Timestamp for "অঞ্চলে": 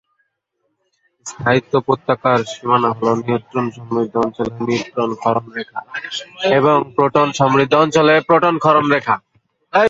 4.17-4.51, 7.83-8.15